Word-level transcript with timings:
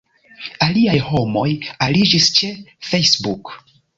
Aliaj 0.67 0.95
homoj 1.09 1.43
aliĝis 1.87 2.31
ĉe 2.39 2.51
Facebook. 2.89 3.55